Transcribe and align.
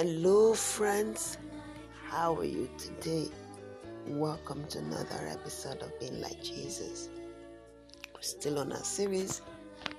Hello, 0.00 0.54
friends. 0.54 1.38
How 2.06 2.32
are 2.36 2.44
you 2.44 2.70
today? 2.78 3.26
Welcome 4.06 4.64
to 4.68 4.78
another 4.78 5.26
episode 5.28 5.82
of 5.82 5.98
Being 5.98 6.20
Like 6.20 6.40
Jesus. 6.40 7.08
We're 8.14 8.22
still 8.22 8.60
on 8.60 8.70
our 8.70 8.84
series, 8.84 9.42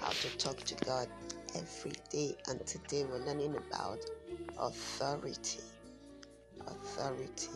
How 0.00 0.08
to 0.08 0.36
Talk 0.36 0.56
to 0.64 0.84
God 0.84 1.06
Every 1.54 1.92
Day, 2.10 2.34
and 2.48 2.66
today 2.66 3.04
we're 3.04 3.24
learning 3.24 3.56
about 3.56 4.00
authority. 4.58 5.60
Authority. 6.66 7.52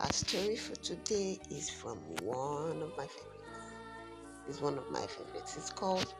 Our 0.00 0.12
story 0.12 0.56
for 0.56 0.74
today 0.76 1.38
is 1.50 1.68
from 1.68 1.98
one 2.22 2.80
of 2.80 2.96
my 2.96 3.06
favorites. 3.06 3.74
It's 4.48 4.62
one 4.62 4.78
of 4.78 4.90
my 4.90 5.06
favorites. 5.06 5.58
It's 5.58 5.68
called 5.68 6.14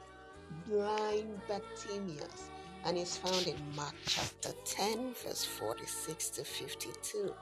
Blind 0.67 1.41
Bartimaeus 1.49 2.51
and 2.89 2.97
is 2.97 3.19
found 3.19 3.47
in 3.47 3.57
Mark 3.77 3.95
chapter 4.07 4.51
10, 4.65 5.13
verse 5.23 5.45
46 5.45 6.31
to 6.31 6.43
52. 6.43 7.35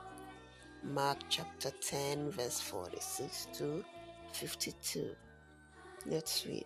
Mark 0.83 1.19
chapter 1.29 1.71
10, 1.79 2.31
verse 2.31 2.59
46 2.59 3.47
to 3.53 3.85
52. 4.33 5.15
Let's 6.05 6.45
read. 6.45 6.65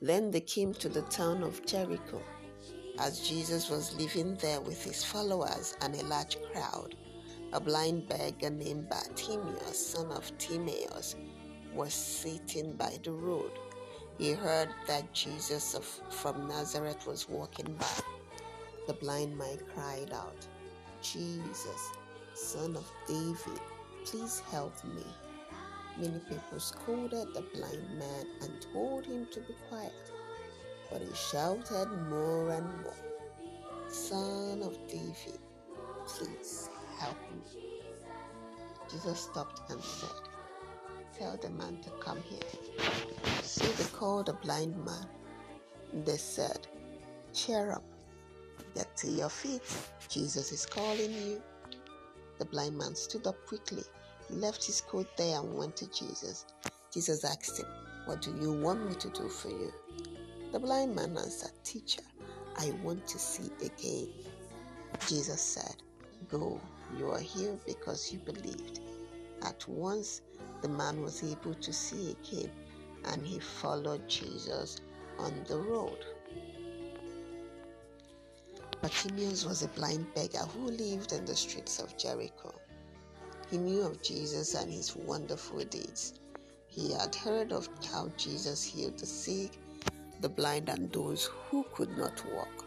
Then 0.00 0.30
they 0.30 0.40
came 0.40 0.72
to 0.74 0.88
the 0.88 1.02
town 1.02 1.42
of 1.42 1.66
Jericho. 1.66 2.22
As 2.98 3.28
Jesus 3.28 3.68
was 3.68 3.94
living 4.00 4.36
there 4.36 4.62
with 4.62 4.82
his 4.82 5.04
followers 5.04 5.76
and 5.82 5.94
a 5.94 6.04
large 6.06 6.38
crowd, 6.52 6.94
a 7.52 7.60
blind 7.60 8.08
beggar 8.08 8.48
named 8.48 8.88
Bartimaeus, 8.88 9.88
son 9.88 10.10
of 10.10 10.32
Timaeus, 10.38 11.16
was 11.74 11.92
sitting 11.92 12.72
by 12.76 12.96
the 13.02 13.12
road 13.12 13.52
he 14.18 14.32
heard 14.32 14.68
that 14.86 15.12
Jesus 15.12 15.74
of, 15.74 15.84
from 15.84 16.48
Nazareth 16.48 17.06
was 17.06 17.28
walking 17.28 17.74
by. 17.78 17.86
The 18.86 18.94
blind 18.94 19.36
man 19.36 19.58
cried 19.74 20.12
out, 20.12 20.46
Jesus, 21.02 21.90
son 22.34 22.76
of 22.76 22.90
David, 23.06 23.60
please 24.04 24.40
help 24.50 24.72
me. 24.84 25.04
Many 25.96 26.18
people 26.28 26.60
scolded 26.60 27.34
the 27.34 27.44
blind 27.54 27.98
man 27.98 28.26
and 28.42 28.66
told 28.72 29.06
him 29.06 29.26
to 29.32 29.40
be 29.40 29.54
quiet, 29.68 29.92
but 30.90 31.00
he 31.00 31.14
shouted 31.14 31.88
more 32.08 32.50
and 32.50 32.66
more, 32.82 32.94
Son 33.88 34.62
of 34.62 34.76
David, 34.88 35.38
please 36.06 36.68
help 36.98 37.16
me. 37.30 37.60
Jesus 38.90 39.20
stopped 39.20 39.70
and 39.70 39.82
said, 39.82 40.10
Tell 41.16 41.36
the 41.36 41.50
man 41.50 41.78
to 41.82 41.90
come 42.00 42.20
here. 42.28 43.33
So 43.54 43.66
they 43.66 43.84
called 43.96 44.28
a 44.28 44.32
blind 44.32 44.76
man. 44.84 45.06
They 46.04 46.16
said, 46.16 46.66
Cheer 47.32 47.70
up, 47.70 47.84
get 48.74 48.96
to 48.96 49.06
your 49.06 49.28
feet. 49.28 49.62
Jesus 50.08 50.50
is 50.50 50.66
calling 50.66 51.12
you. 51.12 51.40
The 52.40 52.46
blind 52.46 52.76
man 52.76 52.96
stood 52.96 53.28
up 53.28 53.36
quickly. 53.46 53.84
He 54.28 54.34
left 54.34 54.64
his 54.64 54.80
coat 54.80 55.06
there 55.16 55.38
and 55.38 55.54
went 55.54 55.76
to 55.76 55.90
Jesus. 55.92 56.46
Jesus 56.92 57.24
asked 57.24 57.60
him, 57.60 57.68
What 58.06 58.22
do 58.22 58.36
you 58.40 58.60
want 58.60 58.88
me 58.88 58.96
to 58.96 59.08
do 59.10 59.28
for 59.28 59.50
you? 59.50 59.72
The 60.50 60.58
blind 60.58 60.96
man 60.96 61.16
answered, 61.16 61.52
Teacher, 61.62 62.02
I 62.56 62.72
want 62.82 63.06
to 63.06 63.20
see 63.20 63.52
again. 63.64 64.08
Jesus 65.06 65.40
said, 65.40 65.76
Go, 66.28 66.60
you 66.98 67.08
are 67.12 67.20
healed 67.20 67.60
because 67.64 68.12
you 68.12 68.18
believed. 68.18 68.80
At 69.46 69.64
once 69.68 70.22
the 70.60 70.68
man 70.68 71.02
was 71.02 71.22
able 71.22 71.54
to 71.54 71.72
see 71.72 72.16
again 72.20 72.50
and 73.06 73.26
he 73.26 73.38
followed 73.38 74.08
Jesus 74.08 74.80
on 75.18 75.44
the 75.48 75.56
road. 75.56 76.04
Bartimaeus 78.80 79.44
was 79.44 79.62
a 79.62 79.68
blind 79.68 80.12
beggar 80.14 80.38
who 80.38 80.70
lived 80.70 81.12
in 81.12 81.24
the 81.24 81.36
streets 81.36 81.78
of 81.78 81.96
Jericho. 81.96 82.54
He 83.50 83.56
knew 83.56 83.82
of 83.82 84.02
Jesus 84.02 84.54
and 84.54 84.70
his 84.70 84.94
wonderful 84.96 85.64
deeds. 85.64 86.14
He 86.66 86.92
had 86.92 87.14
heard 87.14 87.52
of 87.52 87.68
how 87.90 88.08
Jesus 88.16 88.64
healed 88.64 88.98
the 88.98 89.06
sick, 89.06 89.52
the 90.20 90.28
blind, 90.28 90.68
and 90.68 90.92
those 90.92 91.30
who 91.48 91.64
could 91.72 91.96
not 91.96 92.22
walk. 92.32 92.64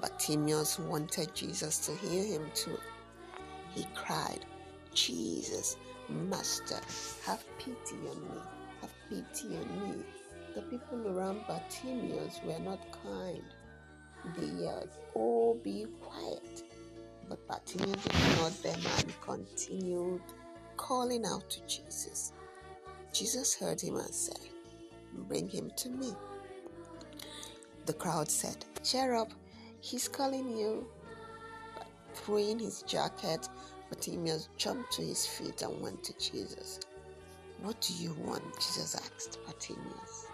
Bartimaeus 0.00 0.78
wanted 0.78 1.34
Jesus 1.34 1.78
to 1.86 1.94
heal 1.96 2.24
him 2.24 2.50
too. 2.54 2.78
He 3.74 3.86
cried, 3.94 4.44
Jesus, 4.94 5.76
Master, 6.08 6.80
have 7.24 7.44
pity 7.58 7.96
on 8.08 8.22
me 8.22 8.40
pity 9.08 9.56
on 9.56 9.88
me. 9.88 10.04
The 10.54 10.62
people 10.62 11.06
around 11.08 11.46
Bartimaeus 11.46 12.40
were 12.44 12.58
not 12.58 12.80
kind. 13.02 13.44
They 14.36 14.62
yelled, 14.62 14.90
Oh, 15.14 15.54
be 15.62 15.86
quiet. 16.00 16.62
But 17.28 17.46
Bartimaeus 17.46 18.06
ignored 18.06 18.52
them 18.62 18.80
and 18.98 19.20
continued 19.20 20.22
calling 20.76 21.26
out 21.26 21.48
to 21.50 21.60
Jesus. 21.66 22.32
Jesus 23.12 23.54
heard 23.54 23.80
him 23.80 23.96
and 23.96 24.14
said, 24.14 24.40
Bring 25.28 25.48
him 25.48 25.70
to 25.76 25.90
me. 25.90 26.12
The 27.86 27.92
crowd 27.92 28.30
said, 28.30 28.64
Cheer 28.82 29.14
up, 29.14 29.32
he's 29.80 30.08
calling 30.08 30.56
you. 30.56 30.86
Throwing 32.14 32.58
his 32.58 32.82
jacket, 32.82 33.48
Bartimaeus 33.90 34.48
jumped 34.56 34.92
to 34.94 35.02
his 35.02 35.26
feet 35.26 35.62
and 35.62 35.80
went 35.80 36.02
to 36.04 36.18
Jesus. 36.18 36.80
What 37.62 37.80
do 37.80 37.92
you 37.94 38.14
want? 38.24 38.44
Jesus 38.56 38.94
asked 38.94 39.38
Bartimaeus. 39.44 40.26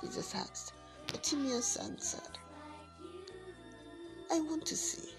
Jesus 0.00 0.34
asked. 0.34 0.72
Bartimaeus 1.06 1.76
answered, 1.76 2.38
I 4.32 4.40
want 4.40 4.66
to 4.66 4.76
see. 4.76 5.10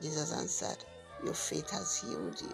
Jesus 0.00 0.32
answered, 0.32 0.84
Your 1.24 1.34
faith 1.34 1.70
has 1.70 2.00
healed 2.00 2.40
you. 2.40 2.52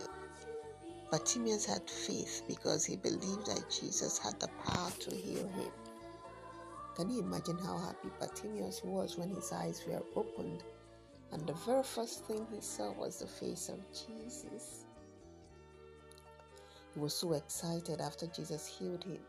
Bartimaeus 1.10 1.64
had 1.64 1.88
faith 1.88 2.42
because 2.46 2.84
he 2.84 2.96
believed 2.96 3.46
that 3.46 3.70
Jesus 3.70 4.18
had 4.18 4.38
the 4.40 4.48
power 4.64 4.90
to 5.00 5.14
heal 5.14 5.48
him. 5.48 5.70
Can 6.96 7.10
you 7.10 7.20
imagine 7.20 7.58
how 7.58 7.78
happy 7.78 8.10
Bartimaeus 8.18 8.82
was 8.84 9.16
when 9.16 9.30
his 9.30 9.52
eyes 9.52 9.84
were 9.88 10.02
opened 10.16 10.64
and 11.32 11.46
the 11.46 11.52
very 11.52 11.82
first 11.82 12.24
thing 12.24 12.46
he 12.52 12.60
saw 12.60 12.92
was 12.92 13.20
the 13.20 13.26
face 13.26 13.68
of 13.68 13.78
Jesus? 13.92 14.84
He 16.98 17.02
was 17.04 17.14
so 17.14 17.34
excited 17.34 18.00
after 18.00 18.26
Jesus 18.26 18.66
healed 18.66 19.04
him. 19.04 19.20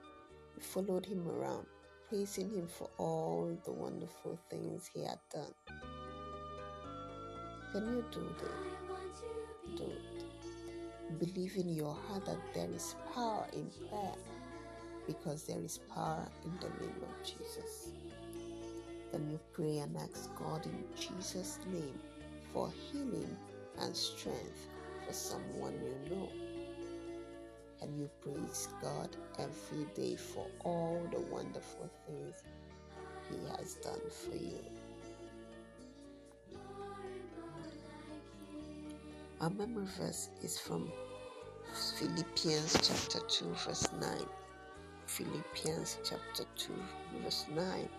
He 0.56 0.59
followed 0.59 1.06
him 1.06 1.28
around, 1.30 1.68
praising 2.07 2.50
him 2.50 2.68
for 2.68 2.90
all 2.97 3.56
the 3.63 3.72
wonderful 3.72 4.40
things 4.50 4.90
he 4.91 5.02
had 5.03 5.19
done. 5.31 5.53
Can 7.72 7.85
you 7.85 8.03
do 8.12 8.28
that? 8.40 9.78
Do 9.78 9.84
it. 9.84 11.19
Believe 11.19 11.58
in 11.58 11.69
your 11.69 11.94
heart 11.94 12.25
that 12.25 12.40
there 12.56 12.72
is 12.74 12.96
power 13.13 13.46
in 13.53 13.69
prayer 13.88 14.16
because 15.06 15.44
there 15.44 15.62
is 15.62 15.78
power 15.94 16.28
in 16.46 16.58
the 16.62 16.69
name 16.84 17.03
of 17.03 17.24
Jesus. 17.24 17.91
Then 19.12 19.29
you 19.29 19.40
pray 19.53 19.78
and 19.78 19.96
ask 19.96 20.35
God 20.35 20.66
in 20.66 20.85
Jesus' 21.00 21.59
name 21.72 22.00
for 22.52 22.72
healing 22.91 23.38
and 23.78 23.96
strength 23.96 24.69
for 25.06 25.13
someone 25.13 25.75
you 25.84 26.09
know 26.09 26.29
and 27.81 27.97
you 27.97 28.09
praise 28.22 28.67
God 28.81 29.09
every 29.38 29.85
day 29.95 30.16
for 30.16 30.45
all 30.63 31.01
the 31.12 31.19
wonderful 31.19 31.90
things 32.06 32.44
He 33.29 33.38
has 33.57 33.75
done 33.75 34.01
for 34.09 34.35
you. 34.35 34.59
Our 39.41 39.49
memory 39.49 39.85
verse 39.97 40.29
is 40.43 40.59
from 40.59 40.91
Philippians 41.97 42.73
chapter 42.87 43.26
2, 43.28 43.46
verse 43.66 43.87
9. 43.99 44.09
Philippians 45.05 45.97
chapter 46.03 46.43
2, 46.58 46.73
verse 47.23 47.46
9. 47.55 47.90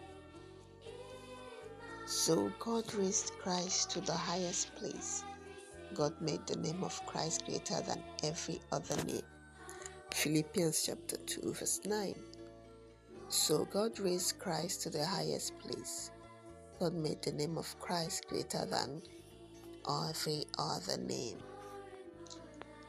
So 2.07 2.53
God 2.59 2.93
raised 2.95 3.33
Christ 3.43 3.91
to 3.93 4.01
the 4.01 4.13
highest 4.13 4.75
place. 4.75 5.25
God 5.95 6.13
made 6.21 6.47
the 6.47 6.57
name 6.57 6.85
of 6.85 7.05
Christ 7.07 7.47
greater 7.47 7.81
than 7.81 8.03
every 8.23 8.61
other 8.71 8.97
name 9.05 9.23
Philippians 10.15 10.85
chapter 10.87 11.17
2, 11.17 11.53
verse 11.55 11.81
9. 11.85 12.15
So 13.29 13.65
God 13.67 13.99
raised 14.01 14.39
Christ 14.39 14.83
to 14.83 14.91
the 14.91 15.05
highest 15.05 15.59
place. 15.59 16.11
God 16.79 16.95
made 16.95 17.23
the 17.23 17.33
name 17.33 17.57
of 17.59 17.79
Christ 17.79 18.27
greater 18.29 18.67
than 18.67 19.03
every 19.89 20.45
other 20.59 20.97
name. 20.99 21.39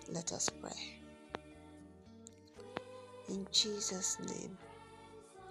Let 0.09 0.31
us 0.33 0.49
pray. 0.49 0.99
In 3.29 3.47
Jesus' 3.51 4.17
name, 4.19 4.57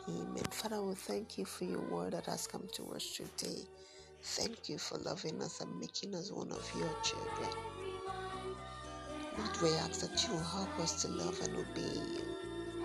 Amen. 0.09 0.43
Father, 0.51 0.83
we 0.83 0.95
thank 0.95 1.39
you 1.39 1.45
for 1.45 1.65
your 1.65 1.83
word 1.83 2.15
that 2.15 2.27
has 2.27 2.47
come 2.47 2.67
to 2.73 2.83
us 2.95 3.17
today. 3.17 3.63
Thank 4.23 4.69
you 4.69 4.79
for 4.79 4.99
loving 4.99 5.41
us 5.41 5.61
and 5.61 5.79
making 5.79 6.15
us 6.15 6.33
one 6.33 6.51
of 6.51 6.69
your 6.77 6.91
children. 7.03 7.51
We 9.63 9.71
ask 9.77 10.01
that 10.01 10.27
you 10.27 10.35
will 10.35 10.45
help 10.45 10.79
us 10.81 11.03
to 11.03 11.09
love 11.09 11.41
and 11.43 11.57
obey 11.57 11.95
you. 11.95 12.25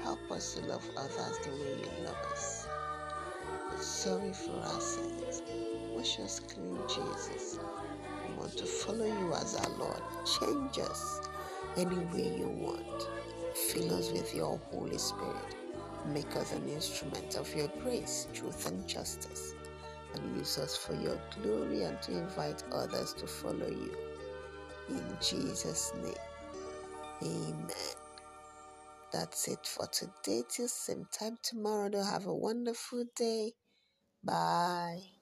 Help 0.04 0.32
us 0.32 0.56
to 0.56 0.62
love 0.68 0.86
others 0.98 1.40
the 1.44 1.52
way 1.52 1.80
you 1.82 2.06
love 2.06 2.18
us. 2.32 2.68
sorry 3.80 4.34
for 4.34 4.54
our 4.60 4.82
sins. 4.82 5.44
Wash 5.96 6.20
us 6.20 6.40
clean, 6.42 6.80
Jesus. 6.88 7.60
We 8.28 8.36
want 8.36 8.58
to 8.58 8.66
follow 8.66 9.06
you 9.06 9.34
as 9.34 9.56
our 9.56 9.70
Lord. 9.78 10.02
Change 10.26 10.80
us 10.80 11.22
any 11.78 11.98
way 11.98 12.38
you 12.38 12.50
want. 12.50 13.10
Fill 13.56 13.94
us 13.96 14.12
with 14.12 14.36
your 14.36 14.60
Holy 14.72 14.98
Spirit. 14.98 15.56
Make 16.08 16.36
us 16.36 16.54
an 16.54 16.68
instrument 16.70 17.36
of 17.36 17.54
your 17.56 17.70
grace, 17.84 18.28
truth, 18.34 18.68
and 18.68 18.88
justice. 18.88 19.56
And 20.16 20.38
use 20.38 20.58
us 20.60 20.78
for 20.78 20.94
your 20.96 21.20
glory 21.42 21.84
and 21.84 22.02
to 22.04 22.18
invite 22.18 22.64
others 22.72 23.14
to 23.16 23.28
follow 23.28 23.70
you. 23.70 23.96
In 24.90 25.18
Jesus' 25.22 25.94
name, 26.04 26.14
amen. 27.24 27.96
That's 29.12 29.48
it 29.48 29.66
for 29.66 29.88
today. 29.88 30.44
Till 30.50 30.68
same 30.68 31.08
time 31.12 31.38
tomorrow. 31.44 31.90
Do 31.90 32.00
have 32.00 32.28
a 32.28 32.36
wonderful 32.36 33.06
day. 33.16 33.54
Bye. 34.24 35.15